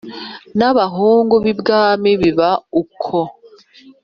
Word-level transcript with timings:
n'abahungu 0.57 1.35
b,ibwami 1.43 2.11
biba 2.21 2.49
uko 2.81 3.19